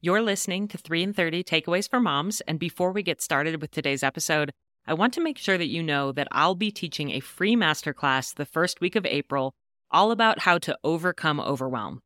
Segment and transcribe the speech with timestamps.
[0.00, 3.72] You're listening to 3 and 30 Takeaways for Moms, and before we get started with
[3.72, 4.52] today's episode,
[4.86, 8.32] I want to make sure that you know that I'll be teaching a free masterclass
[8.32, 9.56] the first week of April
[9.90, 12.00] all about how to overcome overwhelm.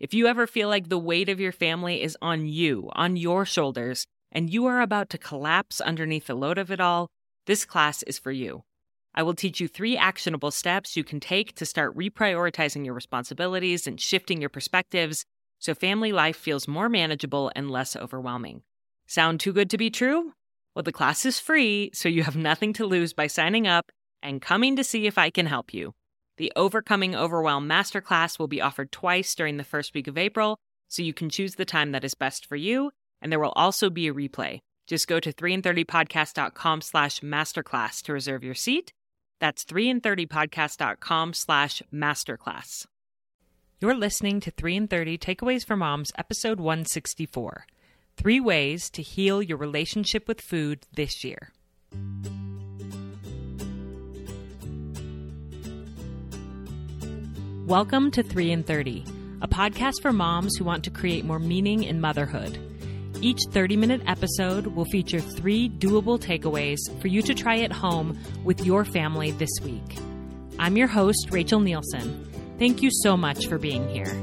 [0.00, 3.44] If you ever feel like the weight of your family is on you, on your
[3.44, 7.10] shoulders, and you are about to collapse underneath the load of it all,
[7.46, 8.64] this class is for you.
[9.14, 13.86] I will teach you three actionable steps you can take to start reprioritizing your responsibilities
[13.86, 15.24] and shifting your perspectives
[15.66, 18.62] so family life feels more manageable and less overwhelming.
[19.08, 20.32] Sound too good to be true?
[20.76, 23.90] Well, the class is free, so you have nothing to lose by signing up
[24.22, 25.92] and coming to see if I can help you.
[26.36, 31.02] The Overcoming Overwhelm Masterclass will be offered twice during the first week of April, so
[31.02, 34.06] you can choose the time that is best for you, and there will also be
[34.06, 34.60] a replay.
[34.86, 38.92] Just go to 3and30podcast.com slash masterclass to reserve your seat.
[39.40, 42.86] That's 3and30podcast.com slash masterclass.
[43.78, 47.66] You're listening to 3 and 30 Takeaways for Moms, episode 164.
[48.16, 51.50] Three ways to heal your relationship with food this year.
[57.66, 59.04] Welcome to 3 and 30,
[59.42, 62.58] a podcast for moms who want to create more meaning in motherhood.
[63.20, 68.18] Each 30 minute episode will feature three doable takeaways for you to try at home
[68.42, 69.98] with your family this week.
[70.58, 72.35] I'm your host, Rachel Nielson.
[72.58, 74.14] Thank you so much for being here.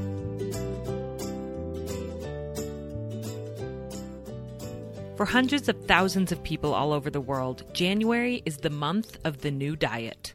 [5.16, 9.42] For hundreds of thousands of people all over the world, January is the month of
[9.42, 10.34] the new diet.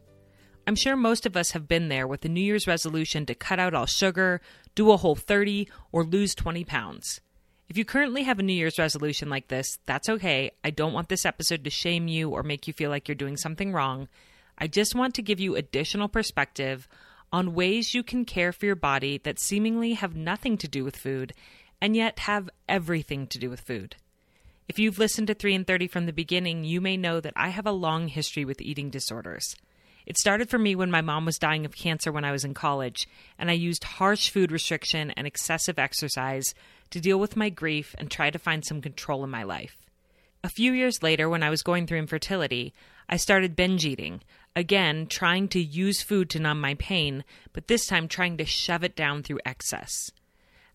[0.66, 3.60] I'm sure most of us have been there with a New Year's resolution to cut
[3.60, 4.40] out all sugar,
[4.76, 7.20] do a Whole30, or lose 20 pounds.
[7.68, 10.52] If you currently have a New Year's resolution like this, that's okay.
[10.64, 13.36] I don't want this episode to shame you or make you feel like you're doing
[13.36, 14.08] something wrong.
[14.58, 16.88] I just want to give you additional perspective
[17.32, 20.98] on ways you can care for your body that seemingly have nothing to do with
[20.98, 21.34] food
[21.82, 23.96] and yet have everything to do with food.
[24.68, 27.50] If you've listened to 3 and 30 from the beginning, you may know that I
[27.50, 29.56] have a long history with eating disorders.
[30.06, 32.54] It started for me when my mom was dying of cancer when I was in
[32.54, 33.08] college,
[33.38, 36.54] and I used harsh food restriction and excessive exercise
[36.92, 39.78] to deal with my grief and try to find some control in my life.
[40.44, 42.74] A few years later, when I was going through infertility,
[43.12, 44.22] I started binge eating,
[44.56, 48.84] again, trying to use food to numb my pain, but this time trying to shove
[48.84, 50.12] it down through excess.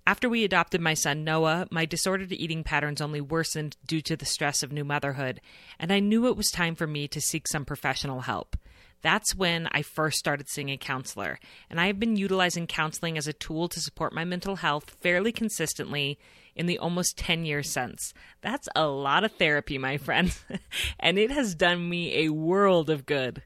[0.04, 4.26] After we adopted my son Noah, my disordered eating patterns only worsened due to the
[4.26, 5.40] stress of new motherhood,
[5.78, 8.56] and I knew it was time for me to seek some professional help.
[9.00, 11.38] That's when I first started seeing a counselor,
[11.70, 15.30] and I have been utilizing counseling as a tool to support my mental health fairly
[15.30, 16.18] consistently
[16.56, 18.14] in the almost 10 years since.
[18.40, 20.36] That's a lot of therapy, my friend,
[21.00, 23.42] and it has done me a world of good.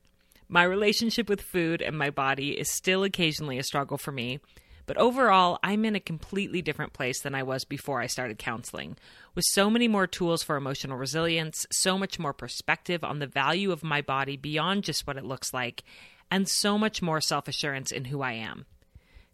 [0.48, 4.40] My relationship with food and my body is still occasionally a struggle for me,
[4.88, 8.96] but overall, I'm in a completely different place than I was before I started counseling,
[9.34, 13.70] with so many more tools for emotional resilience, so much more perspective on the value
[13.70, 15.84] of my body beyond just what it looks like,
[16.30, 18.64] and so much more self assurance in who I am.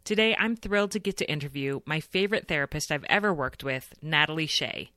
[0.05, 4.47] Today, I'm thrilled to get to interview my favorite therapist I've ever worked with, Natalie
[4.47, 4.91] Shea.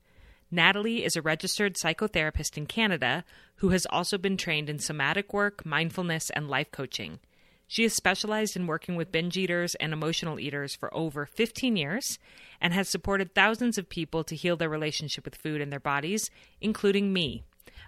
[0.50, 3.24] Natalie is a registered psychotherapist in Canada
[3.56, 7.20] who has also been trained in somatic work, mindfulness, and life coaching.
[7.66, 12.18] She has specialized in working with binge eaters and emotional eaters for over 15 years
[12.60, 16.30] and has supported thousands of people to heal their relationship with food and their bodies,
[16.60, 17.44] including me.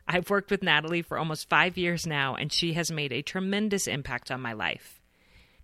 [0.09, 3.87] I've worked with Natalie for almost five years now, and she has made a tremendous
[3.87, 5.00] impact on my life.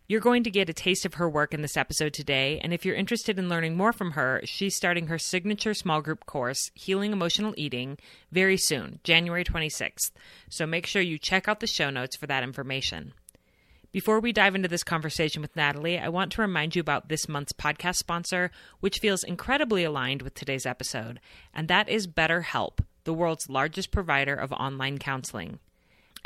[0.09, 2.85] You're going to get a taste of her work in this episode today, and if
[2.85, 7.13] you're interested in learning more from her, she's starting her signature small group course, Healing
[7.13, 7.99] Emotional Eating,
[8.31, 10.13] very soon, January 26th.
[10.49, 13.15] So make sure you check out the show notes for that information.
[13.91, 17.29] Before we dive into this conversation with Natalie, I want to remind you about this
[17.29, 21.19] month's podcast sponsor, which feels incredibly aligned with today's episode,
[21.53, 25.59] and that is BetterHelp, the world's largest provider of online counseling.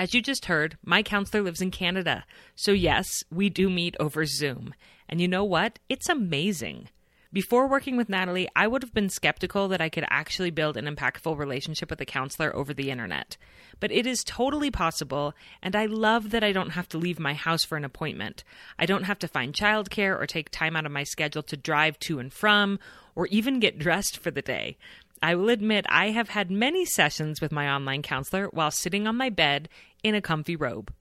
[0.00, 2.24] As you just heard, my counselor lives in Canada,
[2.56, 4.72] so yes, we do meet over Zoom.
[5.10, 5.78] And you know what?
[5.90, 6.88] It's amazing.
[7.34, 10.86] Before working with Natalie, I would have been skeptical that I could actually build an
[10.86, 13.36] impactful relationship with a counselor over the internet.
[13.78, 17.34] But it is totally possible, and I love that I don't have to leave my
[17.34, 18.42] house for an appointment.
[18.78, 21.98] I don't have to find childcare or take time out of my schedule to drive
[22.00, 22.78] to and from,
[23.14, 24.78] or even get dressed for the day.
[25.22, 29.16] I will admit I have had many sessions with my online counselor while sitting on
[29.16, 29.68] my bed
[30.02, 30.92] in a comfy robe.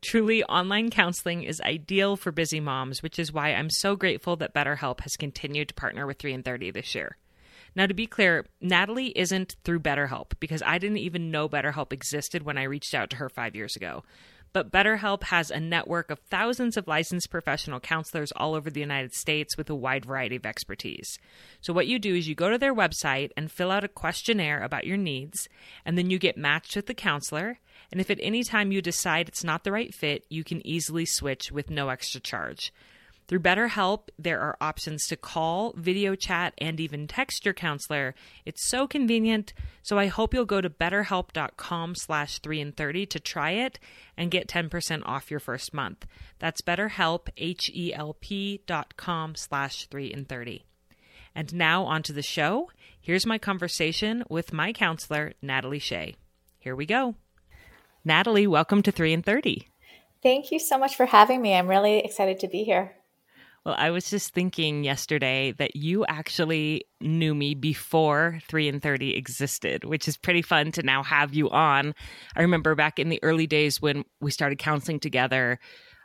[0.00, 4.52] Truly, online counseling is ideal for busy moms, which is why I'm so grateful that
[4.52, 7.16] BetterHelp has continued to partner with 3 and 30 this year.
[7.76, 12.42] Now, to be clear, Natalie isn't through BetterHelp because I didn't even know BetterHelp existed
[12.42, 14.02] when I reached out to her five years ago.
[14.52, 19.14] But BetterHelp has a network of thousands of licensed professional counselors all over the United
[19.14, 21.18] States with a wide variety of expertise.
[21.60, 24.62] So, what you do is you go to their website and fill out a questionnaire
[24.62, 25.48] about your needs,
[25.84, 27.58] and then you get matched with the counselor.
[27.90, 31.04] And if at any time you decide it's not the right fit, you can easily
[31.04, 32.72] switch with no extra charge.
[33.32, 38.14] Through BetterHelp, there are options to call, video chat, and even text your counselor.
[38.44, 39.54] It's so convenient.
[39.82, 43.78] So I hope you'll go to betterhelp.com slash 3 and 30 to try it
[44.18, 46.06] and get 10% off your first month.
[46.40, 50.66] That's betterhelp, H-E-L-P dot com slash 3 and 30.
[51.34, 52.70] And now onto the show.
[53.00, 56.16] Here's my conversation with my counselor, Natalie Shea.
[56.58, 57.14] Here we go.
[58.04, 59.68] Natalie, welcome to 3 and 30.
[60.22, 61.54] Thank you so much for having me.
[61.54, 62.94] I'm really excited to be here.
[63.64, 69.14] Well, I was just thinking yesterday that you actually knew me before 3 and 30
[69.14, 71.94] existed, which is pretty fun to now have you on.
[72.34, 75.60] I remember back in the early days when we started counseling together,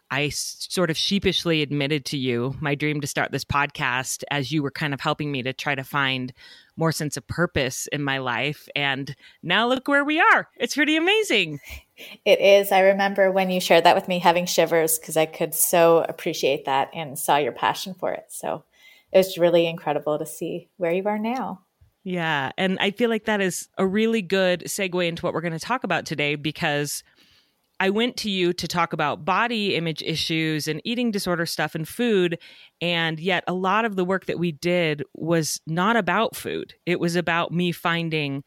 [0.09, 4.63] I sort of sheepishly admitted to you my dream to start this podcast as you
[4.63, 6.33] were kind of helping me to try to find
[6.77, 8.69] more sense of purpose in my life.
[8.75, 10.47] And now look where we are.
[10.57, 11.59] It's pretty amazing.
[12.25, 12.71] It is.
[12.71, 16.65] I remember when you shared that with me having shivers because I could so appreciate
[16.65, 18.25] that and saw your passion for it.
[18.29, 18.65] So
[19.11, 21.61] it was really incredible to see where you are now.
[22.03, 22.51] Yeah.
[22.55, 25.59] And I feel like that is a really good segue into what we're going to
[25.59, 27.01] talk about today because
[27.79, 31.87] I went to you to talk about body image issues and eating disorder stuff and
[31.87, 32.39] food.
[32.81, 36.73] And yet, a lot of the work that we did was not about food.
[36.85, 38.43] It was about me finding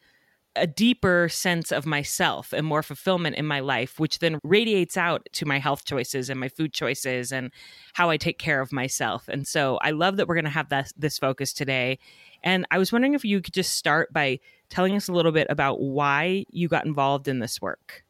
[0.57, 5.25] a deeper sense of myself and more fulfillment in my life, which then radiates out
[5.31, 7.51] to my health choices and my food choices and
[7.93, 9.29] how I take care of myself.
[9.29, 11.99] And so I love that we're going to have this, this focus today.
[12.43, 14.39] And I was wondering if you could just start by
[14.69, 18.03] telling us a little bit about why you got involved in this work.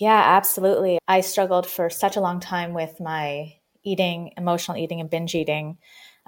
[0.00, 0.98] Yeah, absolutely.
[1.06, 5.76] I struggled for such a long time with my eating, emotional eating, and binge eating.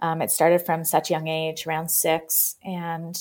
[0.03, 2.57] Um, it started from such a young age, around six.
[2.63, 3.17] And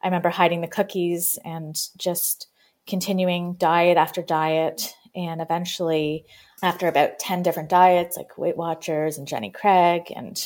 [0.00, 2.46] I remember hiding the cookies and just
[2.86, 4.94] continuing diet after diet.
[5.16, 6.24] And eventually,
[6.62, 10.38] after about 10 different diets, like Weight Watchers and Jenny Craig, and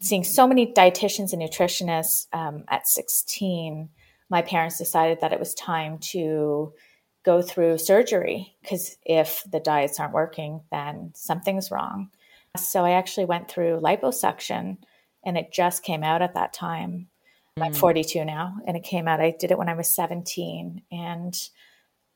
[0.00, 3.88] seeing so many dietitians and nutritionists um, at 16,
[4.30, 6.72] my parents decided that it was time to
[7.24, 12.10] go through surgery because if the diets aren't working, then something's wrong.
[12.56, 14.78] So I actually went through liposuction
[15.24, 17.08] and it just came out at that time.
[17.58, 17.66] Mm.
[17.66, 19.20] I'm 42 now and it came out.
[19.20, 20.82] I did it when I was 17.
[20.90, 21.48] And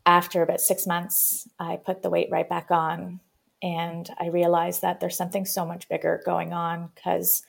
[0.07, 3.21] after about six months, I put the weight right back on.
[3.63, 7.43] And I realized that there's something so much bigger going on because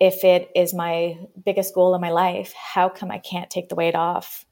[0.00, 3.76] if it is my biggest goal in my life, how come I can't take the
[3.76, 4.44] weight off?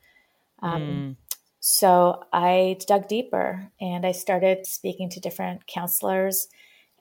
[0.63, 1.17] Um, mm.
[1.61, 6.49] So I dug deeper and I started speaking to different counselors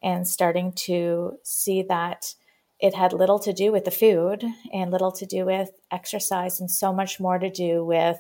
[0.04, 2.36] and starting to see that
[2.80, 6.70] it had little to do with the food and little to do with exercise and
[6.70, 8.20] so much more to do with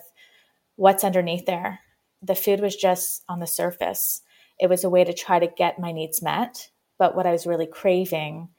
[0.75, 1.80] what's underneath there.
[2.21, 4.21] The food was just on the surface.
[4.59, 6.69] It was a way to try to get my needs met.
[6.97, 8.50] But what I was really craving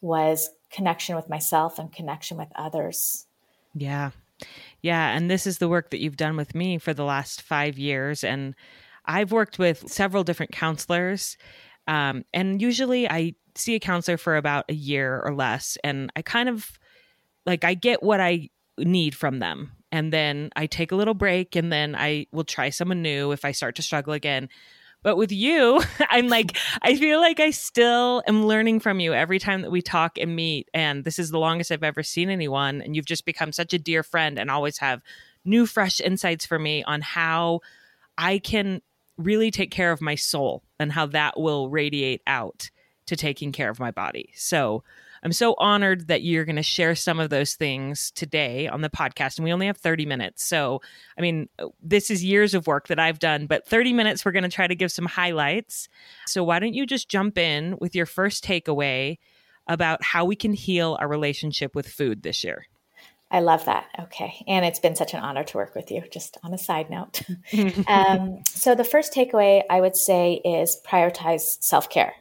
[0.00, 3.26] was connection with myself and connection with others.
[3.74, 4.10] Yeah.
[4.82, 5.16] Yeah.
[5.16, 8.24] And this is the work that you've done with me for the last five years.
[8.24, 8.54] And
[9.04, 11.36] I've worked with several different counselors.
[11.86, 15.76] Um, and usually I see a counselor for about a year or less.
[15.82, 16.70] And I kind of
[17.46, 19.72] like, I get what I need from them.
[19.92, 23.44] And then I take a little break and then I will try someone new if
[23.44, 24.48] I start to struggle again.
[25.02, 29.38] But with you, I'm like, I feel like I still am learning from you every
[29.38, 30.68] time that we talk and meet.
[30.74, 32.82] And this is the longest I've ever seen anyone.
[32.82, 35.02] And you've just become such a dear friend and always have
[35.44, 37.60] new, fresh insights for me on how
[38.18, 38.82] I can
[39.16, 42.70] really take care of my soul and how that will radiate out
[43.06, 44.30] to taking care of my body.
[44.34, 44.82] So,
[45.22, 48.88] I'm so honored that you're going to share some of those things today on the
[48.88, 49.36] podcast.
[49.36, 50.44] And we only have 30 minutes.
[50.44, 50.80] So,
[51.18, 51.48] I mean,
[51.82, 54.66] this is years of work that I've done, but 30 minutes, we're going to try
[54.66, 55.88] to give some highlights.
[56.26, 59.18] So, why don't you just jump in with your first takeaway
[59.66, 62.66] about how we can heal our relationship with food this year?
[63.32, 63.86] I love that.
[63.98, 64.44] Okay.
[64.48, 67.22] And it's been such an honor to work with you, just on a side note.
[67.86, 72.14] um, so, the first takeaway I would say is prioritize self care.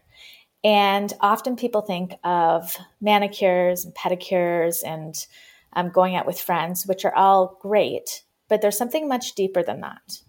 [0.63, 5.15] And often people think of manicures and pedicures and
[5.73, 9.81] um, going out with friends, which are all great, but there's something much deeper than
[9.81, 10.21] that.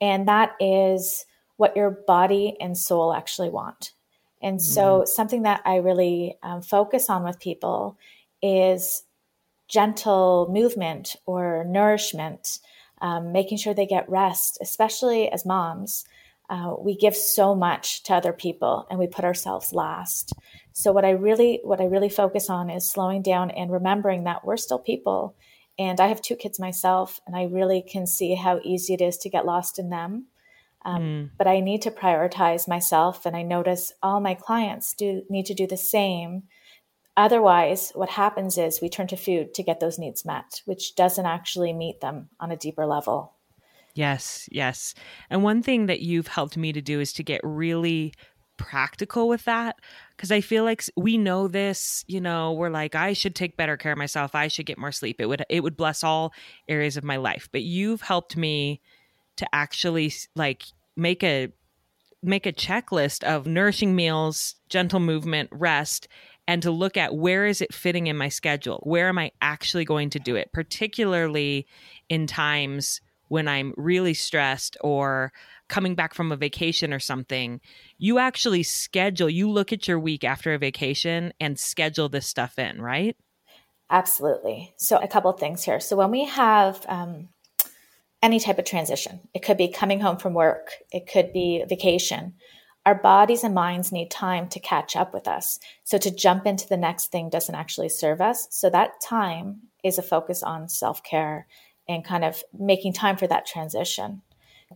[0.00, 3.92] And that is what your body and soul actually want.
[4.40, 5.06] And so, mm-hmm.
[5.06, 7.98] something that I really um, focus on with people
[8.40, 9.02] is
[9.66, 12.60] gentle movement or nourishment,
[13.00, 16.04] um, making sure they get rest, especially as moms.
[16.48, 20.32] Uh, we give so much to other people and we put ourselves last.
[20.72, 24.44] So what I really what I really focus on is slowing down and remembering that
[24.44, 25.36] we're still people.
[25.78, 29.16] And I have two kids myself, and I really can see how easy it is
[29.18, 30.26] to get lost in them.
[30.84, 31.30] Um, mm.
[31.38, 35.54] But I need to prioritize myself, and I notice all my clients do need to
[35.54, 36.44] do the same.
[37.16, 41.26] Otherwise, what happens is we turn to food to get those needs met, which doesn't
[41.26, 43.34] actually meet them on a deeper level.
[43.98, 44.94] Yes, yes.
[45.28, 48.14] And one thing that you've helped me to do is to get really
[48.56, 49.74] practical with that
[50.16, 53.76] because I feel like we know this, you know, we're like I should take better
[53.76, 55.20] care of myself, I should get more sleep.
[55.20, 56.32] It would it would bless all
[56.68, 57.48] areas of my life.
[57.50, 58.80] But you've helped me
[59.34, 61.48] to actually like make a
[62.22, 66.06] make a checklist of nourishing meals, gentle movement, rest
[66.46, 68.78] and to look at where is it fitting in my schedule?
[68.84, 70.52] Where am I actually going to do it?
[70.52, 71.66] Particularly
[72.08, 75.32] in times when I'm really stressed or
[75.68, 77.60] coming back from a vacation or something,
[77.98, 82.58] you actually schedule, you look at your week after a vacation and schedule this stuff
[82.58, 83.16] in, right?
[83.90, 84.74] Absolutely.
[84.76, 85.80] So, a couple things here.
[85.80, 87.28] So, when we have um,
[88.22, 92.34] any type of transition, it could be coming home from work, it could be vacation.
[92.84, 95.58] Our bodies and minds need time to catch up with us.
[95.84, 98.46] So, to jump into the next thing doesn't actually serve us.
[98.50, 101.46] So, that time is a focus on self care
[101.88, 104.22] and kind of making time for that transition.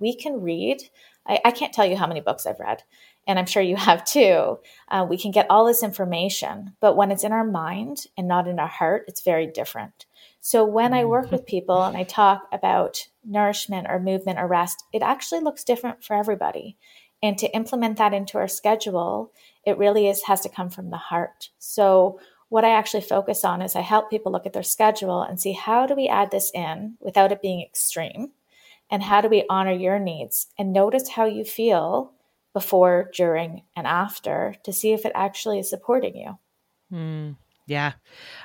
[0.00, 0.82] We can read.
[1.26, 2.82] I, I, can't tell you how many books I've read,
[3.26, 4.58] and I'm sure you have too.
[4.88, 8.48] Uh, we can get all this information, but when it's in our mind and not
[8.48, 10.06] in our heart, it's very different.
[10.40, 14.82] So when I work with people and I talk about nourishment or movement or rest,
[14.92, 16.76] it actually looks different for everybody.
[17.22, 19.30] And to implement that into our schedule,
[19.64, 21.50] it really is has to come from the heart.
[21.58, 22.18] So
[22.52, 25.52] what I actually focus on is I help people look at their schedule and see
[25.52, 28.32] how do we add this in without it being extreme?
[28.90, 30.48] And how do we honor your needs?
[30.58, 32.12] And notice how you feel
[32.52, 36.38] before, during, and after to see if it actually is supporting you.
[36.92, 37.92] Mm, yeah.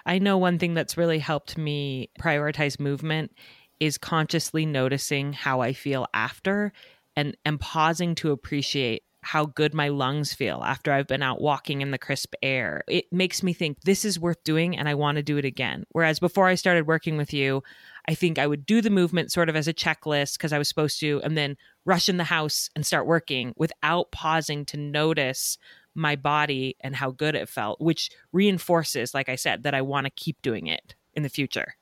[0.05, 3.33] I know one thing that's really helped me prioritize movement
[3.81, 6.71] is consciously noticing how I feel after
[7.17, 11.81] and, and pausing to appreciate how good my lungs feel after I've been out walking
[11.81, 12.83] in the crisp air.
[12.87, 15.85] It makes me think this is worth doing and I want to do it again.
[15.91, 17.63] Whereas before I started working with you,
[18.07, 20.69] I think I would do the movement sort of as a checklist because I was
[20.69, 25.57] supposed to, and then rush in the house and start working without pausing to notice
[25.93, 30.05] my body and how good it felt, which reinforces, like I said, that I want
[30.05, 31.75] to keep doing it in the future.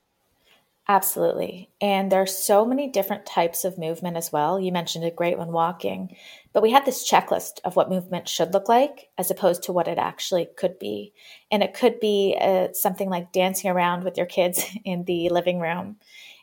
[0.87, 1.71] Absolutely.
[1.81, 4.59] And there are so many different types of movement as well.
[4.59, 6.15] You mentioned a great one walking,
[6.53, 9.87] but we had this checklist of what movement should look like as opposed to what
[9.87, 11.11] it actually could be.
[11.49, 15.59] And it could be uh, something like dancing around with your kids in the living
[15.59, 15.97] room.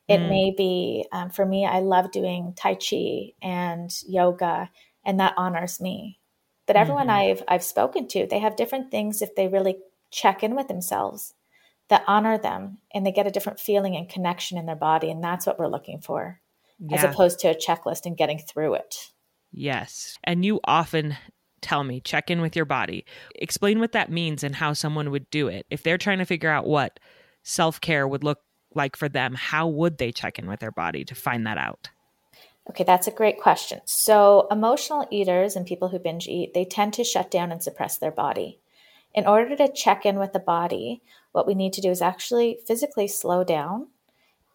[0.08, 0.28] It mm.
[0.28, 4.70] may be, um, for me, I love doing Tai Chi and yoga,
[5.04, 6.18] and that honors me.
[6.66, 7.30] But everyone mm-hmm.
[7.30, 9.76] I've, I've spoken to, they have different things if they really
[10.10, 11.34] check in with themselves
[11.92, 15.10] that honor them and they get a different feeling and connection in their body.
[15.10, 16.40] And that's what we're looking for,
[16.78, 16.96] yeah.
[16.96, 19.10] as opposed to a checklist and getting through it.
[19.52, 20.16] Yes.
[20.24, 21.18] And you often
[21.60, 23.04] tell me check in with your body.
[23.34, 25.66] Explain what that means and how someone would do it.
[25.68, 26.98] If they're trying to figure out what
[27.42, 28.38] self care would look
[28.74, 31.90] like for them, how would they check in with their body to find that out?
[32.70, 33.80] Okay, that's a great question.
[33.84, 37.98] So, emotional eaters and people who binge eat, they tend to shut down and suppress
[37.98, 38.61] their body.
[39.14, 41.02] In order to check in with the body,
[41.32, 43.88] what we need to do is actually physically slow down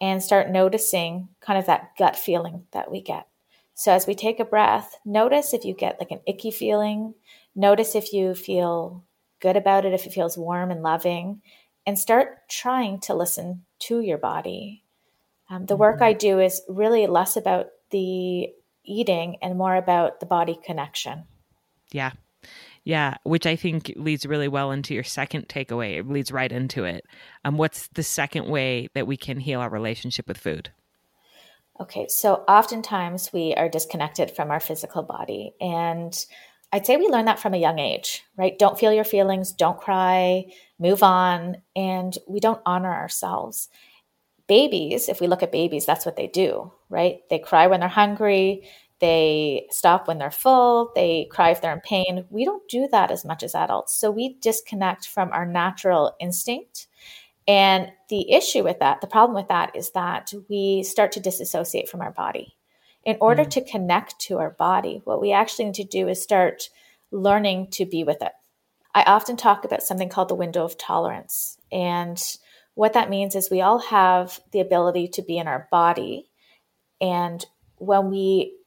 [0.02, 3.28] and start noticing kind of that gut feeling that we get.
[3.74, 7.14] So as we take a breath, notice if you get like an icky feeling,
[7.56, 9.04] notice if you feel
[9.40, 11.42] good about it, if it feels warm and loving,
[11.86, 14.84] and start trying to listen to your body.
[15.50, 16.06] Um, the work mm-hmm.
[16.06, 18.50] I do is really less about the
[18.84, 21.26] eating and more about the body connection.
[21.92, 22.12] Yeah,
[22.88, 26.00] yeah, which I think leads really well into your second takeaway.
[26.00, 27.06] It leads right into it.
[27.44, 30.72] Um, what's the second way that we can heal our relationship with food?
[31.82, 35.52] Okay, so oftentimes we are disconnected from our physical body.
[35.60, 36.18] And
[36.72, 38.58] I'd say we learn that from a young age, right?
[38.58, 40.46] Don't feel your feelings, don't cry,
[40.80, 41.58] move on.
[41.76, 43.68] And we don't honor ourselves.
[44.48, 47.18] Babies, if we look at babies, that's what they do, right?
[47.30, 51.82] They cry when they're hungry, they stop when they're full, they cry if they're in
[51.82, 52.26] pain.
[52.30, 53.94] We don't do that as much as adults.
[53.94, 56.88] So we disconnect from our natural instinct.
[57.48, 61.88] And the issue with that, the problem with that is that we start to disassociate
[61.88, 62.56] from our body.
[63.06, 63.50] In order mm.
[63.52, 66.70] to connect to our body, what we actually need to do is start
[67.12, 68.34] learning to be with it.
[68.94, 71.58] I often talk about something called the window of tolerance.
[71.72, 72.22] And
[72.74, 76.30] what that means is we all have the ability to be in our body.
[77.00, 77.46] And
[77.78, 78.58] when we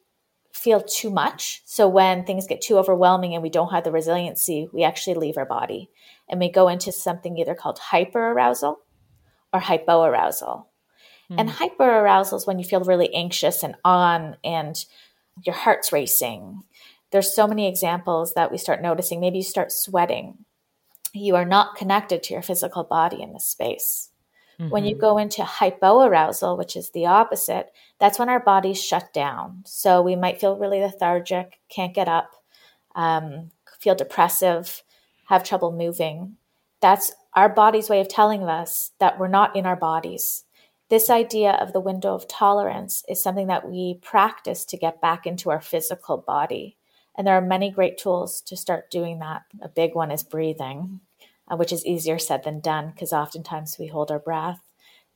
[0.52, 1.62] feel too much.
[1.64, 5.36] So when things get too overwhelming and we don't have the resiliency, we actually leave
[5.36, 5.90] our body
[6.28, 8.76] and we go into something either called hyperarousal
[9.52, 10.66] or hypoarousal.
[11.30, 11.36] Mm.
[11.38, 14.84] And hyperarousal is when you feel really anxious and on and
[15.44, 16.62] your heart's racing.
[17.12, 19.20] There's so many examples that we start noticing.
[19.20, 20.44] Maybe you start sweating.
[21.12, 24.09] You are not connected to your physical body in this space.
[24.60, 24.70] Mm-hmm.
[24.70, 25.00] When you mm-hmm.
[25.00, 29.62] go into hypoarousal, which is the opposite, that's when our bodies shut down.
[29.64, 32.32] So we might feel really lethargic, can't get up,
[32.94, 33.50] um,
[33.80, 34.82] feel depressive,
[35.26, 36.36] have trouble moving.
[36.80, 40.44] That's our body's way of telling us that we're not in our bodies.
[40.90, 45.24] This idea of the window of tolerance is something that we practice to get back
[45.24, 46.76] into our physical body.
[47.16, 49.42] And there are many great tools to start doing that.
[49.62, 51.00] A big one is breathing
[51.50, 54.60] uh, which is easier said than done because oftentimes we hold our breath.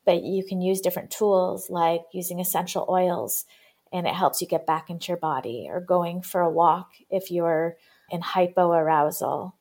[0.05, 3.47] But you can use different tools like using essential oils
[3.93, 7.31] and it helps you get back into your body or going for a walk if
[7.31, 7.77] you're
[8.11, 9.53] in hypoarousal.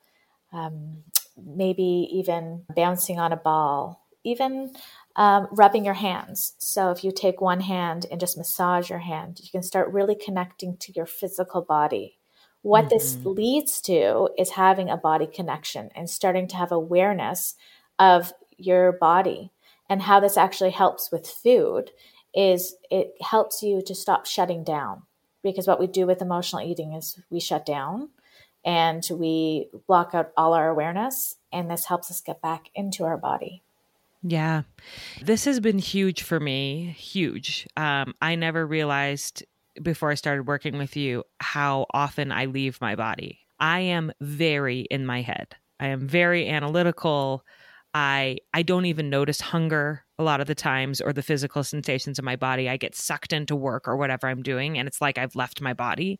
[0.51, 1.03] Um,
[1.37, 4.73] maybe even bouncing on a ball, even
[5.15, 6.53] um, rubbing your hands.
[6.57, 10.15] So if you take one hand and just massage your hand, you can start really
[10.15, 12.17] connecting to your physical body.
[12.63, 12.89] What mm-hmm.
[12.89, 17.55] this leads to is having a body connection and starting to have awareness
[17.99, 19.51] of your body.
[19.89, 21.91] And how this actually helps with food
[22.33, 25.03] is it helps you to stop shutting down.
[25.43, 28.09] Because what we do with emotional eating is we shut down
[28.63, 33.17] and we block out all our awareness and this helps us get back into our
[33.17, 33.61] body.
[34.23, 34.61] Yeah.
[35.21, 36.95] This has been huge for me.
[36.97, 37.67] Huge.
[37.75, 39.43] Um, i never realized
[39.81, 43.39] before I started working with you how often I leave my body.
[43.59, 45.55] I am very in my head.
[45.79, 47.43] I am very analytical.
[47.93, 52.19] I I don't even notice hunger a lot of the times or the physical sensations
[52.19, 52.69] in my body.
[52.69, 55.73] I get sucked into work or whatever I'm doing and it's like I've left my
[55.73, 56.19] body.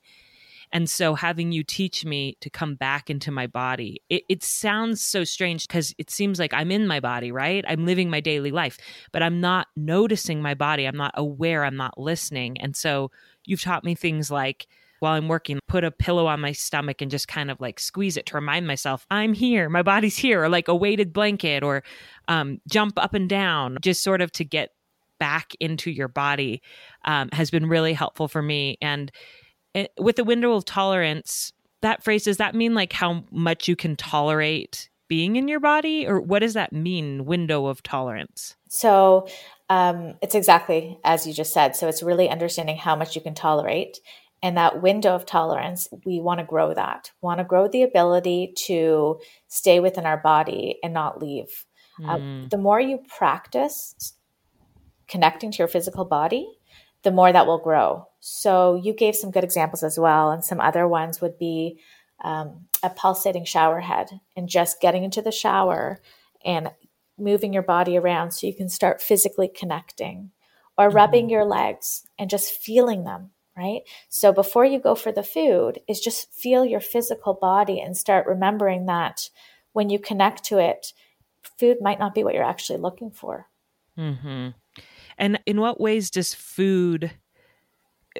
[0.72, 5.04] And so having you teach me to come back into my body, it, it sounds
[5.04, 7.64] so strange because it seems like I'm in my body, right?
[7.68, 8.80] I'm living my daily life,
[9.12, 10.86] but I'm not noticing my body.
[10.86, 11.64] I'm not aware.
[11.64, 12.60] I'm not listening.
[12.60, 13.12] And so
[13.46, 14.68] You've taught me things like
[15.04, 18.16] while I'm working, put a pillow on my stomach and just kind of like squeeze
[18.16, 21.84] it to remind myself I'm here, my body's here, or like a weighted blanket, or
[22.30, 24.70] um, jump up and down, just sort of to get
[25.20, 26.62] back into your body
[27.04, 28.78] um, has been really helpful for me.
[28.82, 29.12] And
[29.74, 31.52] it, eh, with the window of tolerance,
[31.82, 36.08] that phrase does that mean like how much you can tolerate being in your body,
[36.08, 38.56] or what does that mean, window of tolerance?
[38.70, 39.28] So
[39.74, 41.76] um, it's exactly as you just said.
[41.76, 44.00] So it's really understanding how much you can tolerate.
[44.44, 47.12] And that window of tolerance, we want to grow that.
[47.22, 51.66] Want to grow the ability to stay within our body and not leave.
[52.00, 52.44] Mm.
[52.44, 54.14] Uh, the more you practice
[55.08, 56.48] connecting to your physical body,
[57.04, 58.08] the more that will grow.
[58.20, 61.80] So you gave some good examples as well, and some other ones would be
[62.24, 66.00] um, a pulsating shower head and just getting into the shower
[66.46, 66.72] and
[67.24, 70.32] moving your body around so you can start physically connecting
[70.78, 70.96] or mm-hmm.
[70.96, 75.80] rubbing your legs and just feeling them right so before you go for the food
[75.88, 79.30] is just feel your physical body and start remembering that
[79.74, 80.94] when you connect to it
[81.60, 83.48] food might not be what you're actually looking for
[83.98, 84.50] mm-hmm.
[85.18, 87.12] and in what ways does food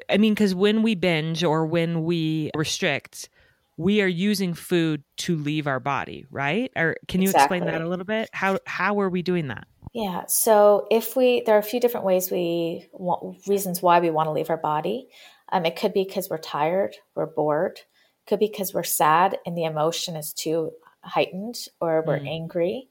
[0.08, 3.28] i mean because when we binge or when we restrict
[3.76, 6.70] we are using food to leave our body, right?
[6.76, 7.58] Or can you exactly.
[7.58, 8.30] explain that a little bit?
[8.32, 9.66] How how are we doing that?
[9.94, 10.24] Yeah.
[10.26, 14.26] So if we, there are a few different ways we want, reasons why we want
[14.26, 15.08] to leave our body.
[15.52, 17.78] Um, it could be because we're tired, we're bored.
[17.78, 22.28] It could be because we're sad and the emotion is too heightened, or we're mm.
[22.28, 22.88] angry,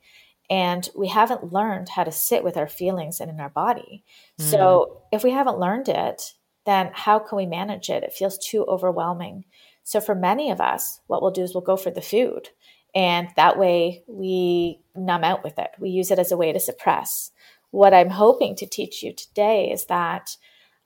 [0.50, 4.06] and we haven't learned how to sit with our feelings and in our body.
[4.40, 4.52] Mm.
[4.52, 6.34] So if we haven't learned it,
[6.66, 8.04] then how can we manage it?
[8.04, 9.46] It feels too overwhelming.
[9.84, 12.50] So for many of us, what we'll do is we'll go for the food.
[12.96, 15.72] And that way we numb out with it.
[15.80, 17.32] We use it as a way to suppress.
[17.72, 20.38] What I'm hoping to teach you today is that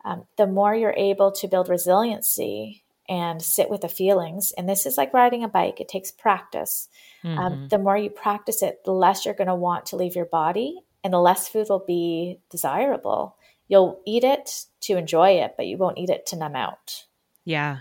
[0.06, 4.86] um, the more you're able to build resiliency and sit with the feelings, and this
[4.86, 6.88] is like riding a bike, it takes practice.
[7.24, 7.40] Um, mm-hmm.
[7.40, 10.26] Um, the more you practice it, the less you're going to want to leave your
[10.26, 13.36] body and the less food will be desirable.
[13.68, 17.04] You'll eat it to enjoy it, but you won't eat it to numb out.
[17.44, 17.80] Yeah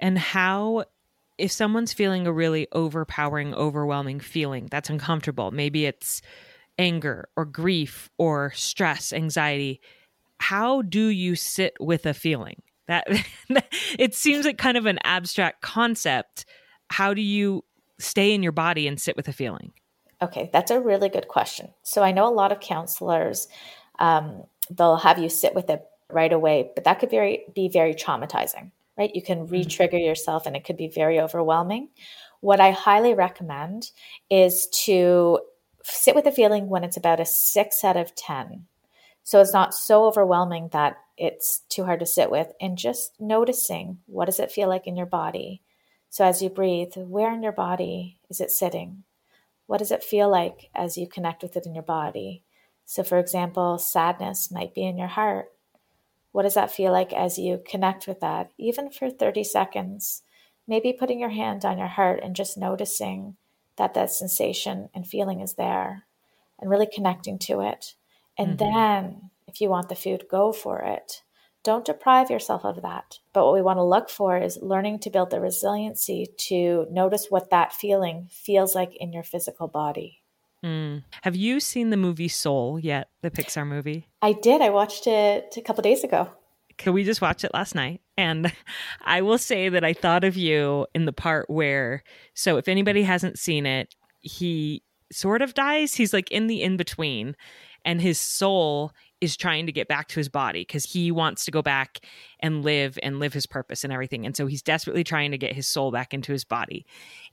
[0.00, 0.84] and how
[1.38, 6.22] if someone's feeling a really overpowering overwhelming feeling that's uncomfortable maybe it's
[6.78, 9.80] anger or grief or stress anxiety
[10.40, 12.62] how do you sit with a feeling?
[12.88, 13.06] That
[13.98, 16.46] it seems like kind of an abstract concept.
[16.88, 17.64] How do you
[17.98, 19.72] stay in your body and sit with a feeling?
[20.22, 21.68] Okay that's a really good question.
[21.82, 23.48] So i know a lot of counselors
[23.98, 27.94] um, they'll have you sit with it right away but that could very be very
[27.94, 29.14] traumatizing right?
[29.14, 29.52] You can mm-hmm.
[29.52, 31.88] re trigger yourself and it could be very overwhelming.
[32.40, 33.90] What I highly recommend
[34.30, 35.40] is to
[35.82, 38.66] sit with the feeling when it's about a six out of 10.
[39.24, 43.98] So it's not so overwhelming that it's too hard to sit with and just noticing
[44.06, 45.62] what does it feel like in your body.
[46.10, 49.04] So as you breathe, where in your body is it sitting?
[49.66, 52.42] What does it feel like as you connect with it in your body?
[52.84, 55.52] So, for example, sadness might be in your heart.
[56.32, 60.22] What does that feel like as you connect with that, even for 30 seconds?
[60.66, 63.36] Maybe putting your hand on your heart and just noticing
[63.76, 66.04] that that sensation and feeling is there
[66.60, 67.94] and really connecting to it.
[68.38, 68.72] And mm-hmm.
[68.74, 71.22] then, if you want the food, go for it.
[71.62, 73.18] Don't deprive yourself of that.
[73.32, 77.26] But what we want to look for is learning to build the resiliency to notice
[77.28, 80.19] what that feeling feels like in your physical body.
[80.64, 81.04] Mm.
[81.22, 83.08] Have you seen the movie Soul yet?
[83.22, 84.08] The Pixar movie?
[84.20, 84.60] I did.
[84.60, 86.28] I watched it a couple days ago.
[86.86, 88.00] We just watched it last night.
[88.16, 88.52] And
[89.04, 92.02] I will say that I thought of you in the part where,
[92.34, 95.94] so if anybody hasn't seen it, he sort of dies.
[95.94, 97.36] He's like in the in between,
[97.84, 101.50] and his soul is trying to get back to his body because he wants to
[101.50, 102.00] go back
[102.40, 104.24] and live and live his purpose and everything.
[104.24, 106.86] And so he's desperately trying to get his soul back into his body.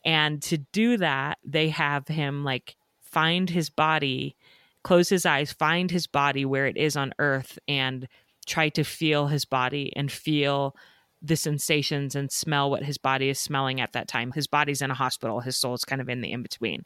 [0.04, 2.76] And to do that, they have him like
[3.08, 4.36] find his body,
[4.84, 8.08] close his eyes, find his body where it is on earth, and
[8.46, 10.76] try to feel his body and feel
[11.22, 14.32] the sensations and smell what his body is smelling at that time.
[14.32, 16.86] His body's in a hospital, his soul's kind of in the in between.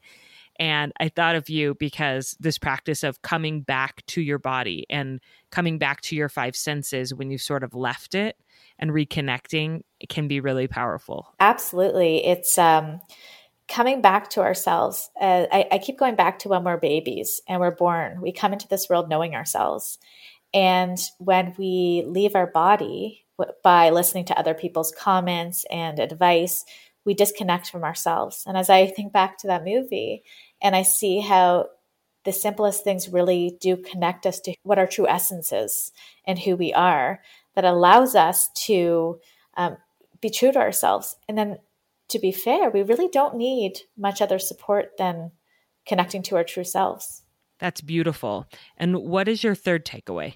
[0.60, 5.19] And I thought of you because this practice of coming back to your body and
[5.49, 8.38] coming back to your five senses when you've sort of left it
[8.77, 11.34] and reconnecting can be really powerful.
[11.39, 12.25] Absolutely.
[12.25, 12.99] It's um,
[13.71, 15.10] coming back to ourselves.
[15.19, 18.19] Uh, I, I keep going back to when we're babies and we're born.
[18.21, 19.97] We come into this world knowing ourselves.
[20.53, 23.25] And when we leave our body
[23.63, 26.65] by listening to other people's comments and advice,
[27.05, 28.43] we disconnect from ourselves.
[28.45, 30.23] And as I think back to that movie
[30.62, 31.69] and I see how
[32.25, 35.91] the simplest things really do connect us to what our true essence is
[36.27, 37.21] and who we are,
[37.55, 39.19] that allows us to
[39.55, 39.77] um,
[40.19, 41.15] be true to ourselves.
[41.27, 41.57] And then
[42.12, 45.32] to be fair, we really don't need much other support than
[45.86, 47.24] connecting to our true selves.
[47.60, 48.47] That's beautiful.
[48.78, 50.36] And what is your third takeaway?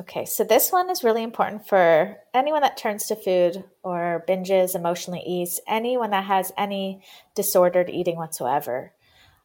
[0.00, 4.74] Okay, so this one is really important for anyone that turns to food or binges,
[4.74, 7.02] emotionally eats, anyone that has any
[7.34, 8.94] disordered eating whatsoever.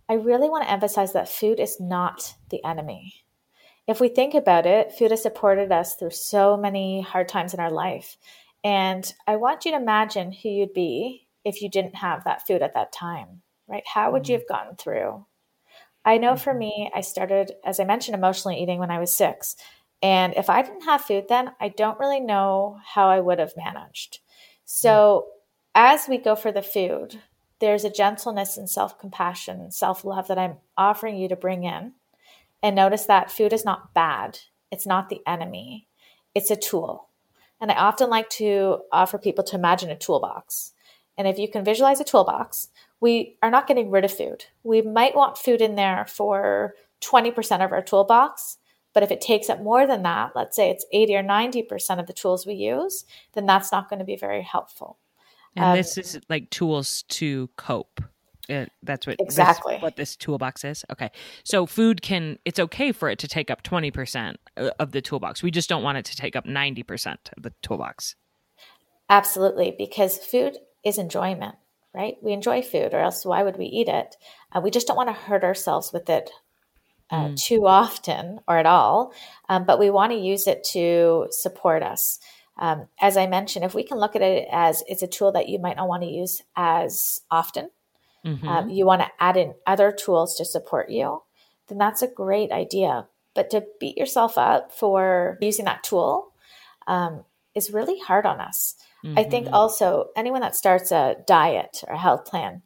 [0.09, 3.25] I really want to emphasize that food is not the enemy.
[3.87, 7.59] If we think about it, food has supported us through so many hard times in
[7.59, 8.17] our life.
[8.63, 12.61] And I want you to imagine who you'd be if you didn't have that food
[12.61, 13.83] at that time, right?
[13.87, 14.41] How would you mm-hmm.
[14.41, 15.25] have gotten through?
[16.03, 16.59] I know for mm-hmm.
[16.59, 19.55] me, I started, as I mentioned, emotionally eating when I was six.
[20.03, 23.53] And if I didn't have food then, I don't really know how I would have
[23.55, 24.19] managed.
[24.65, 25.27] So
[25.73, 27.21] as we go for the food,
[27.59, 31.93] there's a gentleness and self compassion, self love that I'm offering you to bring in.
[32.61, 34.39] And notice that food is not bad,
[34.71, 35.87] it's not the enemy,
[36.35, 37.07] it's a tool.
[37.59, 40.73] And I often like to offer people to imagine a toolbox.
[41.17, 44.45] And if you can visualize a toolbox, we are not getting rid of food.
[44.63, 48.57] We might want food in there for 20% of our toolbox,
[48.93, 52.07] but if it takes up more than that, let's say it's 80 or 90% of
[52.07, 54.97] the tools we use, then that's not going to be very helpful.
[55.55, 58.01] And um, this is like tools to cope.
[58.49, 60.85] Uh, that's what exactly this, what this toolbox is.
[60.89, 61.11] Okay,
[61.43, 65.01] so food can it's okay for it to take up twenty percent uh, of the
[65.01, 65.43] toolbox.
[65.43, 68.15] We just don't want it to take up ninety percent of the toolbox.
[69.09, 71.55] Absolutely, because food is enjoyment,
[71.93, 72.17] right?
[72.21, 74.15] We enjoy food, or else why would we eat it?
[74.51, 76.31] Uh, we just don't want to hurt ourselves with it
[77.09, 77.41] uh, mm.
[77.41, 79.13] too often or at all,
[79.49, 82.19] um, but we want to use it to support us.
[82.59, 85.47] Um, as I mentioned, if we can look at it as it's a tool that
[85.47, 87.69] you might not want to use as often,
[88.25, 88.47] mm-hmm.
[88.47, 91.21] um, you want to add in other tools to support you,
[91.67, 93.07] then that's a great idea.
[93.35, 96.33] But to beat yourself up for using that tool
[96.87, 97.23] um,
[97.53, 98.75] is really hard on us.
[99.07, 99.19] Mm-hmm.
[99.19, 99.55] I think mm-hmm.
[99.55, 102.61] also anyone that starts a diet or a health plan,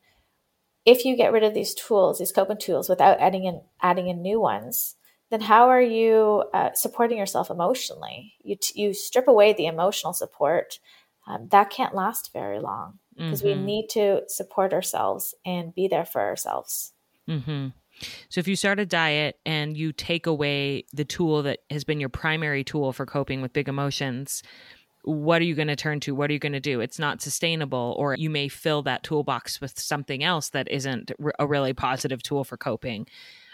[0.85, 4.21] if you get rid of these tools, these coping tools, without adding in adding in
[4.21, 4.95] new ones,
[5.29, 8.33] then how are you uh, supporting yourself emotionally?
[8.43, 10.79] You t- you strip away the emotional support,
[11.27, 13.59] um, that can't last very long because mm-hmm.
[13.59, 16.93] we need to support ourselves and be there for ourselves.
[17.29, 17.67] Mm-hmm.
[18.29, 21.99] So if you start a diet and you take away the tool that has been
[21.99, 24.41] your primary tool for coping with big emotions,
[25.03, 26.13] what are you going to turn to?
[26.13, 26.79] What are you going to do?
[26.79, 31.47] It's not sustainable, or you may fill that toolbox with something else that isn't a
[31.47, 33.07] really positive tool for coping.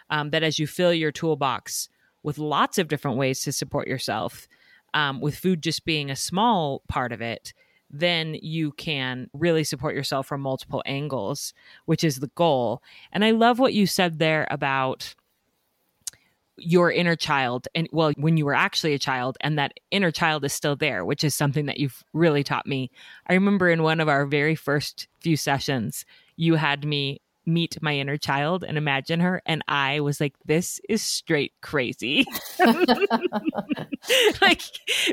[0.10, 1.90] Um, that as you fill your toolbox
[2.24, 4.48] with lots of different ways to support yourself,
[4.94, 7.54] um, with food just being a small part of it,
[7.90, 11.54] then you can really support yourself from multiple angles,
[11.86, 12.82] which is the goal.
[13.12, 15.16] And I love what you said there about
[16.58, 20.44] your inner child and well when you were actually a child and that inner child
[20.44, 22.90] is still there which is something that you've really taught me.
[23.28, 27.96] I remember in one of our very first few sessions you had me meet my
[27.96, 32.26] inner child and imagine her and i was like this is straight crazy.
[34.42, 34.62] Like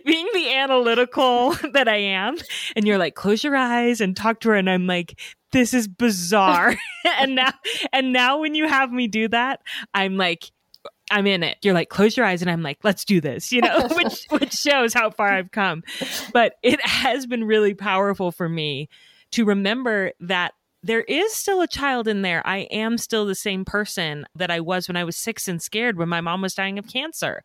[0.05, 2.37] being the analytical that i am
[2.77, 5.19] and you're like close your eyes and talk to her and i'm like
[5.53, 6.77] this is bizarre.
[7.19, 7.53] And now
[7.93, 9.61] and now when you have me do that
[9.93, 10.51] i'm like
[11.11, 11.59] I'm in it.
[11.63, 14.53] You're like, close your eyes, and I'm like, let's do this, you know, which which
[14.53, 15.83] shows how far I've come.
[16.33, 18.89] But it has been really powerful for me
[19.33, 22.47] to remember that there is still a child in there.
[22.47, 25.97] I am still the same person that I was when I was six and scared
[25.97, 27.43] when my mom was dying of cancer.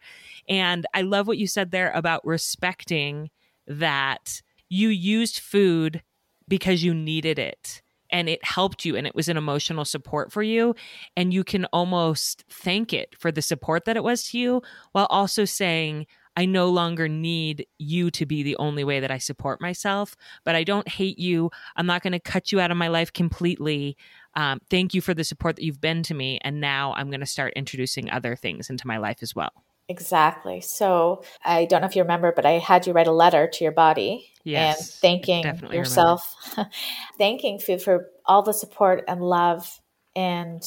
[0.50, 3.30] And I love what you said there about respecting
[3.66, 6.04] that you used food
[6.50, 10.44] because you needed it and it helped you and it was an emotional support for
[10.44, 10.76] you.
[11.16, 15.08] And you can almost thank it for the support that it was to you while
[15.10, 19.60] also saying, I no longer need you to be the only way that I support
[19.60, 21.52] myself, but I don't hate you.
[21.76, 23.98] I'm not going to cut you out of my life completely.
[24.36, 26.40] Um, thank you for the support that you've been to me.
[26.42, 29.52] And now I'm going to start introducing other things into my life as well.
[29.90, 30.62] Exactly.
[30.62, 33.64] So I don't know if you remember, but I had you write a letter to
[33.64, 36.36] your body yes, and thanking yourself,
[37.18, 39.82] thanking food for all the support and love
[40.16, 40.64] and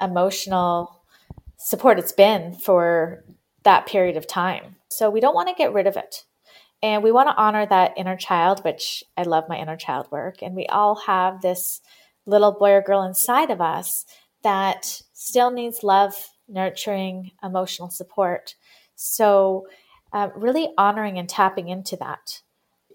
[0.00, 1.02] emotional
[1.56, 3.24] support it's been for
[3.64, 4.76] that period of time.
[4.90, 6.24] So we don't want to get rid of it.
[6.82, 10.42] And we want to honor that inner child, which I love my inner child work.
[10.42, 11.80] And we all have this
[12.24, 14.06] little boy or girl inside of us
[14.42, 16.14] that still needs love,
[16.50, 18.54] nurturing, emotional support.
[18.96, 19.66] So,
[20.12, 22.42] uh, really honoring and tapping into that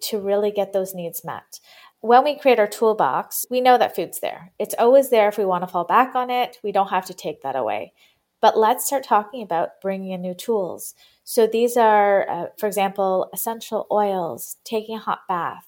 [0.02, 1.60] to really get those needs met.
[2.02, 4.52] When we create our toolbox, we know that food's there.
[4.60, 6.60] It's always there if we want to fall back on it.
[6.64, 7.94] We don't have to take that away.
[8.42, 10.94] But let's start talking about bringing in new tools.
[11.24, 15.66] So these are, uh, for example, essential oils, taking a hot bath.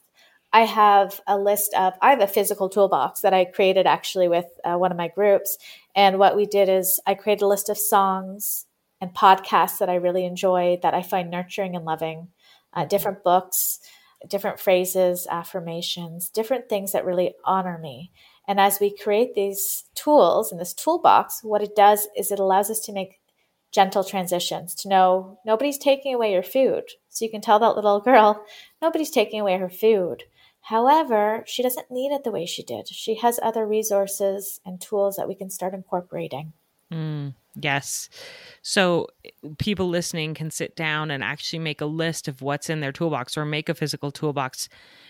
[0.53, 4.45] I have a list of, I have a physical toolbox that I created actually with
[4.63, 5.57] uh, one of my groups.
[5.95, 8.65] And what we did is I created a list of songs
[9.01, 12.29] and podcasts that I really enjoy, that I find nurturing and loving,
[12.73, 13.79] uh, different books,
[14.27, 18.11] different phrases, affirmations, different things that really honor me.
[18.47, 22.69] And as we create these tools in this toolbox, what it does is it allows
[22.69, 23.19] us to make
[23.71, 26.83] gentle transitions to know nobody's taking away your food.
[27.09, 28.43] So you can tell that little girl,
[28.81, 30.23] nobody's taking away her food.
[30.67, 32.89] However, she doesn't need it the way she did.
[32.89, 36.51] She has other resources and tools that we can start incorporating.
[36.91, 38.09] Mm, yes.
[38.63, 39.07] So
[39.59, 43.37] people listening can sit down and actually make a list of what's in their toolbox
[43.37, 44.67] or make a physical toolbox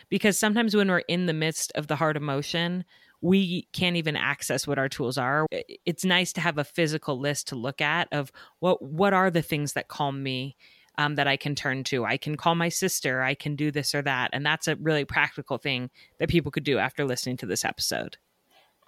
[0.10, 2.86] because sometimes when we're in the midst of the hard emotion,
[3.22, 5.48] we can't even access what our tools are.
[5.88, 9.42] It's nice to have a physical list to look at of what what are the
[9.42, 10.56] things that calm me
[10.98, 12.06] um, that I can turn to.
[12.06, 13.22] I can call my sister.
[13.22, 16.64] I can do this or that, and that's a really practical thing that people could
[16.64, 18.18] do after listening to this episode.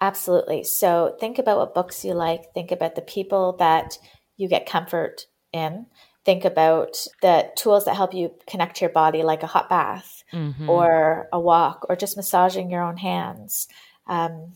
[0.00, 0.64] Absolutely.
[0.64, 2.54] So think about what books you like.
[2.54, 3.98] Think about the people that
[4.36, 5.86] you get comfort in.
[6.24, 10.22] Think about the tools that help you connect to your body, like a hot bath
[10.32, 10.70] mm-hmm.
[10.70, 13.68] or a walk or just massaging your own hands
[14.10, 14.52] um,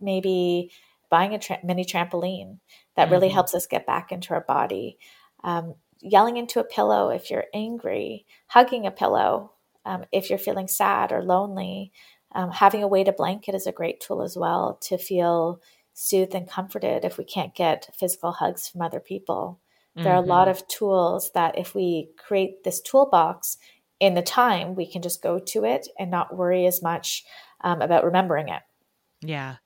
[0.00, 0.72] maybe
[1.08, 2.58] buying a tra- mini trampoline
[2.96, 3.34] that really mm-hmm.
[3.34, 4.98] helps us get back into our body.
[5.44, 9.52] Um, yelling into a pillow if you're angry, hugging a pillow
[9.84, 11.92] um, if you're feeling sad or lonely.
[12.34, 15.60] Um, having a weighted blanket is a great tool as well to feel
[15.94, 19.60] soothed and comforted if we can't get physical hugs from other people.
[19.94, 20.12] There mm-hmm.
[20.12, 20.58] are a lot mm-hmm.
[20.58, 23.56] of tools that if we create this toolbox
[23.98, 27.24] in the time, we can just go to it and not worry as much
[27.62, 28.60] um, about remembering it.
[29.22, 29.56] Yeah.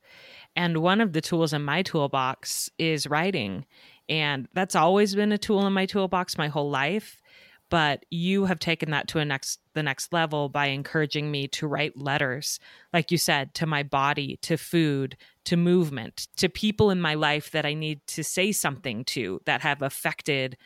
[0.54, 3.66] And one of the tools in my toolbox is writing.
[4.10, 7.22] And that's always been a tool in my toolbox my whole life.
[7.70, 11.68] But you have taken that to a next the next level by encouraging me to
[11.68, 12.58] write letters,
[12.92, 17.52] like you said, to my body, to food, to movement, to people in my life
[17.52, 20.56] that I need to say something to that have affected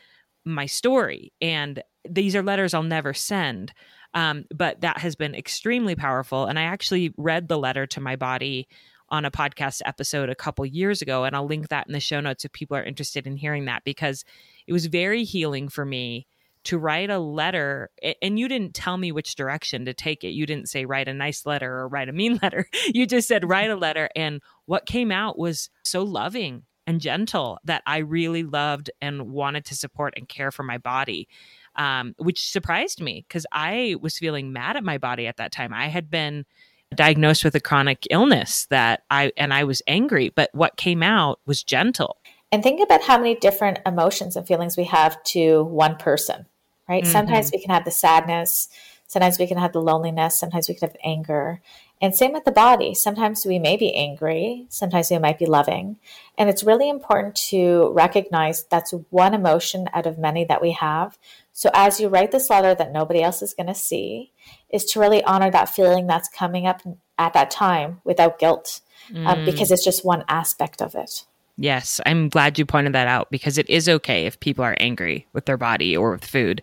[0.45, 1.31] my story.
[1.39, 3.71] And these are letters I'll never send.
[4.15, 6.45] Um, but that has been extremely powerful.
[6.45, 8.67] And I actually read the letter to my body
[9.09, 11.23] on a podcast episode a couple years ago.
[11.23, 13.83] And I'll link that in the show notes if people are interested in hearing that
[13.83, 14.23] because
[14.67, 16.27] it was very healing for me
[16.63, 17.91] to write a letter.
[18.21, 20.29] And you didn't tell me which direction to take it.
[20.29, 22.67] You didn't say write a nice letter or write a mean letter.
[22.87, 24.09] You just said write a letter.
[24.15, 29.65] And what came out was so loving and gentle that I really loved and wanted
[29.65, 31.27] to support and care for my body.
[31.75, 35.73] um, which surprised me because I was feeling mad at my body at that time.
[35.73, 36.45] I had been
[36.93, 41.39] diagnosed with a chronic illness that I and I was angry, but what came out
[41.45, 42.17] was gentle.
[42.51, 46.45] And think about how many different emotions and feelings we have to one person,
[46.87, 47.03] right?
[47.03, 47.11] Mm-hmm.
[47.11, 48.69] Sometimes we can have the sadness,
[49.07, 51.61] sometimes we can have the loneliness, sometimes we can have anger.
[52.01, 52.93] And same with the body.
[52.93, 55.97] Sometimes we may be angry, sometimes we might be loving.
[56.37, 61.17] And it's really important to recognize that's one emotion out of many that we have.
[61.53, 64.33] So as you write this letter that nobody else is going to see,
[64.69, 66.81] is to really honor that feeling that's coming up
[67.17, 69.27] at that time without guilt, um, mm.
[69.27, 71.25] um, because it's just one aspect of it.
[71.57, 75.25] Yes, I'm glad you pointed that out because it is okay if people are angry
[75.31, 76.61] with their body or with food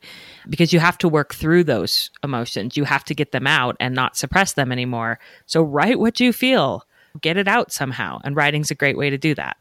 [0.50, 2.76] because you have to work through those emotions.
[2.76, 5.18] You have to get them out and not suppress them anymore.
[5.46, 6.86] So write what you feel,
[7.22, 9.56] get it out somehow, and writing's a great way to do that.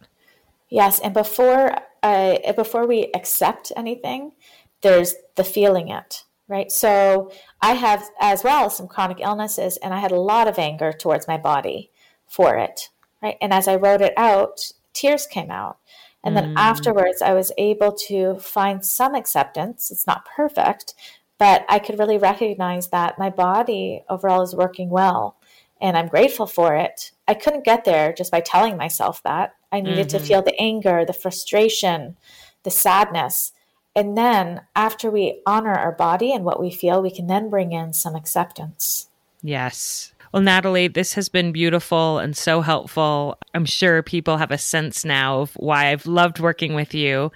[0.67, 4.33] Yes, and before uh, before we accept anything,
[4.81, 6.71] there's the feeling it, right?
[6.71, 10.91] So I have as well some chronic illnesses, and I had a lot of anger
[10.91, 11.91] towards my body
[12.27, 12.89] for it,
[13.21, 13.37] right?
[13.41, 15.77] And as I wrote it out, tears came out.
[16.23, 16.57] And then mm.
[16.57, 19.89] afterwards, I was able to find some acceptance.
[19.89, 20.93] It's not perfect,
[21.39, 25.37] but I could really recognize that my body overall is working well
[25.81, 27.11] and I'm grateful for it.
[27.27, 29.55] I couldn't get there just by telling myself that.
[29.71, 30.17] I needed mm-hmm.
[30.17, 32.17] to feel the anger, the frustration,
[32.63, 33.51] the sadness.
[33.95, 37.71] And then after we honor our body and what we feel, we can then bring
[37.71, 39.09] in some acceptance.
[39.41, 40.13] Yes.
[40.31, 43.37] Well, Natalie, this has been beautiful and so helpful.
[43.53, 47.31] I'm sure people have a sense now of why I've loved working with you.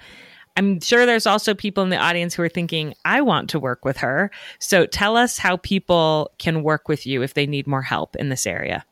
[0.55, 3.83] I'm sure there's also people in the audience who are thinking, I want to work
[3.83, 4.31] with her.
[4.59, 8.29] So tell us how people can work with you if they need more help in
[8.29, 8.85] this area.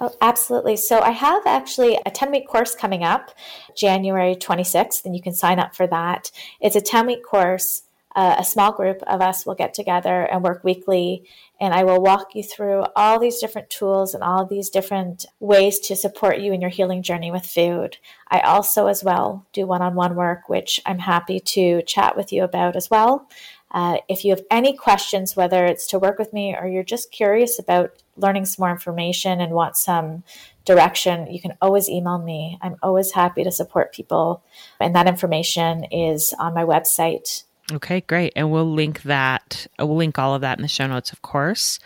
[0.00, 0.78] Oh, absolutely.
[0.78, 3.32] So I have actually a 10 week course coming up
[3.76, 6.30] January 26th, and you can sign up for that.
[6.62, 7.82] It's a 10 week course
[8.16, 11.24] uh, a small group of us will get together and work weekly.
[11.60, 15.78] And I will walk you through all these different tools and all these different ways
[15.80, 17.98] to support you in your healing journey with food.
[18.28, 22.32] I also, as well, do one on one work, which I'm happy to chat with
[22.32, 23.28] you about as well.
[23.72, 27.12] Uh, if you have any questions, whether it's to work with me or you're just
[27.12, 30.24] curious about learning some more information and want some
[30.64, 32.58] direction, you can always email me.
[32.60, 34.42] I'm always happy to support people.
[34.80, 38.32] And that information is on my website, Okay, great.
[38.36, 39.66] And we'll link that.
[39.80, 41.78] Uh, we'll link all of that in the show notes, of course.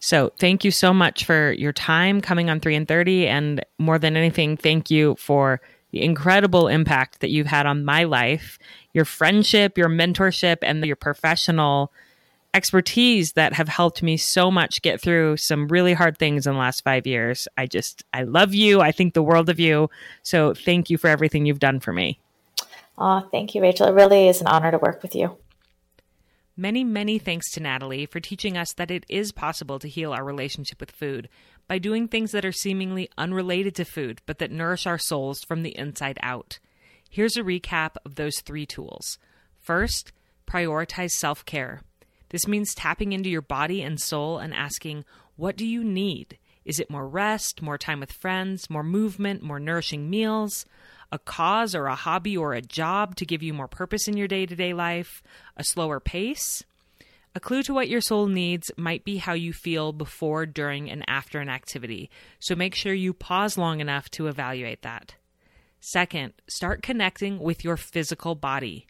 [0.00, 3.26] So thank you so much for your time coming on 3 in 30.
[3.26, 8.04] And more than anything, thank you for the incredible impact that you've had on my
[8.04, 8.58] life,
[8.92, 11.92] your friendship, your mentorship, and your professional
[12.54, 16.58] expertise that have helped me so much get through some really hard things in the
[16.58, 17.46] last five years.
[17.56, 18.80] I just, I love you.
[18.80, 19.90] I think the world of you.
[20.22, 22.18] So thank you for everything you've done for me.
[22.98, 23.86] Oh, thank you, Rachel.
[23.86, 25.38] It really is an honor to work with you.
[26.56, 30.24] Many, many thanks to Natalie for teaching us that it is possible to heal our
[30.24, 31.28] relationship with food
[31.68, 35.62] by doing things that are seemingly unrelated to food, but that nourish our souls from
[35.62, 36.58] the inside out.
[37.08, 39.18] Here's a recap of those three tools.
[39.60, 40.10] First,
[40.48, 41.82] prioritize self care.
[42.30, 45.04] This means tapping into your body and soul and asking,
[45.36, 46.38] What do you need?
[46.64, 50.66] Is it more rest, more time with friends, more movement, more nourishing meals?
[51.10, 54.28] A cause or a hobby or a job to give you more purpose in your
[54.28, 55.22] day to day life,
[55.56, 56.64] a slower pace.
[57.34, 61.04] A clue to what your soul needs might be how you feel before, during, and
[61.06, 65.14] after an activity, so make sure you pause long enough to evaluate that.
[65.80, 68.86] Second, start connecting with your physical body.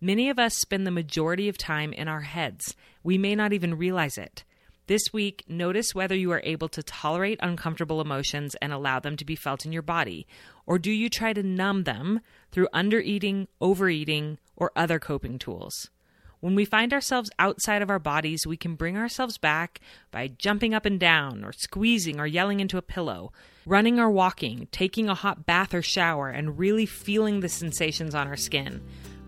[0.00, 2.74] Many of us spend the majority of time in our heads.
[3.04, 4.42] We may not even realize it.
[4.88, 9.24] This week, notice whether you are able to tolerate uncomfortable emotions and allow them to
[9.24, 10.26] be felt in your body,
[10.66, 15.88] or do you try to numb them through undereating, overeating, or other coping tools?
[16.40, 19.78] When we find ourselves outside of our bodies, we can bring ourselves back
[20.10, 23.32] by jumping up and down, or squeezing or yelling into a pillow,
[23.64, 28.26] running or walking, taking a hot bath or shower, and really feeling the sensations on
[28.26, 28.82] our skin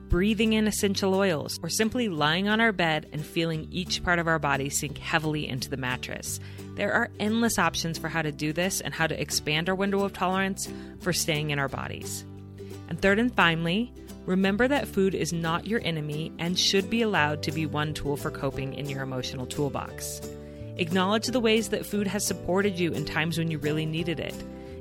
[0.09, 4.27] breathing in essential oils, or simply lying on our bed and feeling each part of
[4.27, 6.41] our body sink heavily into the mattress.
[6.75, 10.03] There are endless options for how to do this and how to expand our window
[10.05, 10.69] of tolerance
[11.01, 12.25] for staying in our bodies.
[12.89, 13.93] And third and finally,
[14.27, 18.17] remember that food is not your enemy and should be allowed to be one tool
[18.17, 20.21] for coping in your emotional toolbox.
[20.77, 24.35] Acknowledge the ways that food has supported you in times when you really needed it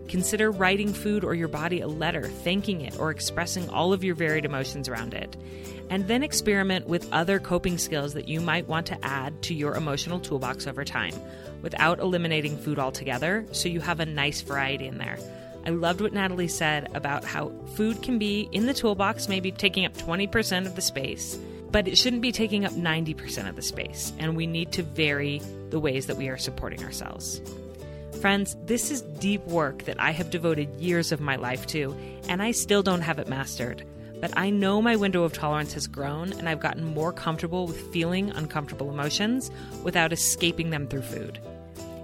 [0.07, 4.15] Consider writing food or your body a letter, thanking it, or expressing all of your
[4.15, 5.35] varied emotions around it.
[5.89, 9.75] And then experiment with other coping skills that you might want to add to your
[9.75, 11.13] emotional toolbox over time
[11.61, 15.17] without eliminating food altogether so you have a nice variety in there.
[15.65, 19.85] I loved what Natalie said about how food can be in the toolbox, maybe taking
[19.85, 21.39] up 20% of the space,
[21.71, 25.41] but it shouldn't be taking up 90% of the space, and we need to vary
[25.69, 27.41] the ways that we are supporting ourselves.
[28.21, 31.95] Friends, this is deep work that I have devoted years of my life to,
[32.29, 33.85] and I still don't have it mastered.
[34.21, 37.91] But I know my window of tolerance has grown, and I've gotten more comfortable with
[37.91, 39.51] feeling uncomfortable emotions
[39.83, 41.39] without escaping them through food.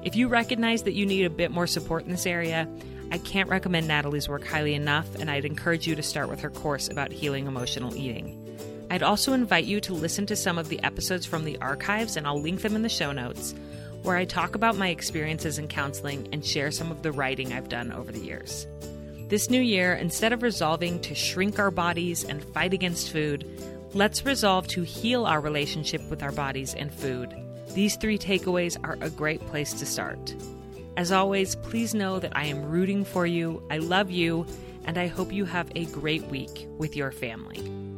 [0.04, 2.68] If you recognize that you need a bit more support in this area,
[3.12, 6.50] I can't recommend Natalie's work highly enough, and I'd encourage you to start with her
[6.50, 8.46] course about healing emotional eating.
[8.92, 12.28] I'd also invite you to listen to some of the episodes from the archives, and
[12.28, 13.54] I'll link them in the show notes,
[14.04, 17.70] where I talk about my experiences in counseling and share some of the writing I've
[17.70, 18.68] done over the years.
[19.28, 23.48] This new year, instead of resolving to shrink our bodies and fight against food,
[23.94, 27.36] let's resolve to heal our relationship with our bodies and food.
[27.74, 30.34] These three takeaways are a great place to start.
[30.98, 34.46] As always, please know that I am rooting for you, I love you,
[34.86, 37.89] and I hope you have a great week with your family.